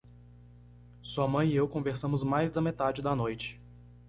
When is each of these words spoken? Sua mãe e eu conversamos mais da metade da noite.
Sua 1.03 1.27
mãe 1.27 1.49
e 1.51 1.55
eu 1.55 1.67
conversamos 1.67 2.23
mais 2.23 2.49
da 2.49 2.59
metade 2.59 3.03
da 3.03 3.15
noite. 3.15 3.61